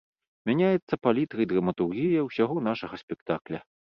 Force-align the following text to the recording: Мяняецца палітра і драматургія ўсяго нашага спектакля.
Мяняецца 0.49 0.93
палітра 1.07 1.39
і 1.43 1.47
драматургія 1.51 2.23
ўсяго 2.29 2.57
нашага 2.71 2.95
спектакля. 3.05 3.59